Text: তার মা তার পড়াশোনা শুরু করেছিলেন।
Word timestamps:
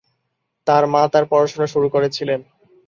তার 0.67 0.83
মা 0.87 1.01
তার 1.13 1.25
পড়াশোনা 1.31 1.67
শুরু 1.67 1.87
করেছিলেন। 1.89 2.39